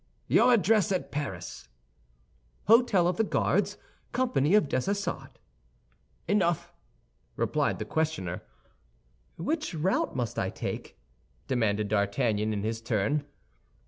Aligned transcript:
"Your 0.27 0.51
address 0.51 0.91
at 0.91 1.11
Paris?" 1.11 1.69
"Hôtel 2.67 3.05
of 3.05 3.17
the 3.17 3.23
Guards, 3.23 3.77
company 4.13 4.55
of 4.55 4.67
Dessessart." 4.67 5.37
"Enough," 6.27 6.73
replied 7.35 7.77
the 7.77 7.85
questioner. 7.85 8.41
"Which 9.37 9.75
route 9.75 10.15
must 10.15 10.39
I 10.39 10.49
take?" 10.49 10.97
demanded 11.47 11.89
D'Artagnan, 11.89 12.51
in 12.51 12.63
his 12.63 12.81
turn. 12.81 13.27